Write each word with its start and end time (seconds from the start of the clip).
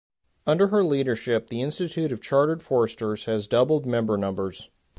Under 0.47 0.69
her 0.69 0.83
leadership 0.83 1.49
the 1.51 1.61
Institute 1.61 2.11
of 2.11 2.21
Chartered 2.21 2.63
Foresters 2.63 3.25
has 3.25 3.45
doubled 3.45 3.85
member 3.85 4.17
numbers. 4.17 4.67